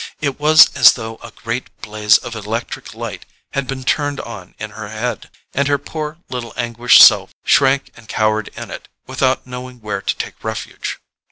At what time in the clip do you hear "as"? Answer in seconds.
0.75-0.93